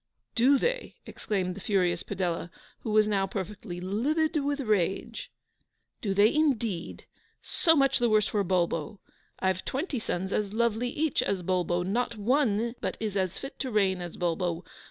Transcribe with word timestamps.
'Do 0.33 0.57
they?' 0.57 0.95
exclaimed 1.05 1.53
the 1.53 1.61
furious 1.61 2.01
Padella, 2.01 2.49
who 2.79 2.89
was 2.89 3.07
now 3.07 3.27
perfectly 3.27 3.79
LIVID 3.79 4.37
with 4.43 4.59
rage.' 4.61 5.29
Do 6.01 6.15
they 6.15 6.33
indeed? 6.33 7.05
So 7.43 7.75
much 7.75 7.99
the 7.99 8.09
worse 8.09 8.25
for 8.25 8.43
Bulbo. 8.43 8.99
I've 9.37 9.63
twenty 9.63 9.99
sons 9.99 10.33
as 10.33 10.53
lovely 10.53 10.89
each 10.89 11.21
as 11.21 11.43
Bulbo. 11.43 11.83
Not 11.83 12.17
one 12.17 12.73
but 12.81 12.97
is 12.99 13.15
as 13.15 13.37
fit 13.37 13.59
to 13.59 13.69
reign 13.69 14.01
as 14.01 14.17
Bulbo. 14.17 14.65